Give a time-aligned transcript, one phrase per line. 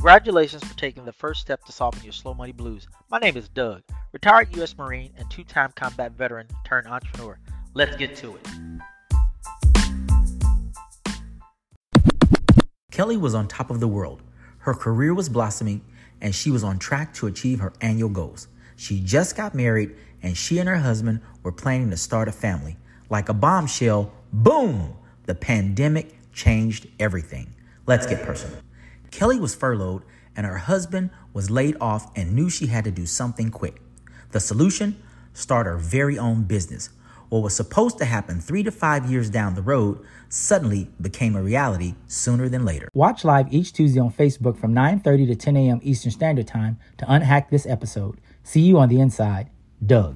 [0.00, 2.88] Congratulations for taking the first step to solving your slow money blues.
[3.10, 3.82] My name is Doug,
[4.12, 4.74] retired U.S.
[4.78, 7.38] Marine and two time combat veteran turned entrepreneur.
[7.74, 8.48] Let's get to it.
[12.90, 14.22] Kelly was on top of the world.
[14.60, 15.82] Her career was blossoming,
[16.22, 18.48] and she was on track to achieve her annual goals.
[18.76, 22.78] She just got married, and she and her husband were planning to start a family.
[23.10, 24.96] Like a bombshell, boom!
[25.26, 27.54] The pandemic changed everything.
[27.84, 28.60] Let's get personal.
[29.10, 30.04] Kelly was furloughed,
[30.36, 33.80] and her husband was laid off and knew she had to do something quick.
[34.30, 35.02] The solution?
[35.32, 36.90] Start her very own business.
[37.28, 41.42] What was supposed to happen three to five years down the road suddenly became a
[41.42, 42.88] reality sooner than later.
[42.92, 45.80] Watch live each Tuesday on Facebook from 9:30 to 10 a.m.
[45.82, 48.20] Eastern Standard Time to unhack this episode.
[48.42, 49.48] See you on the inside.
[49.84, 50.08] Doug.